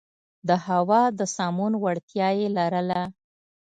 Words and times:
د 0.47 0.49
هوا 0.67 1.01
د 1.19 1.21
سمون 1.35 1.73
وړتیا 1.83 2.27
یې 2.39 2.47
لرله. 2.57 3.01